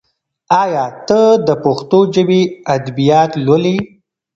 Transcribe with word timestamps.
ایا 0.61 0.85
ته 1.07 1.19
د 1.47 1.49
پښتو 1.63 1.99
ژبې 2.13 2.41
ادبیات 2.75 3.31
لولي؟ 3.45 3.77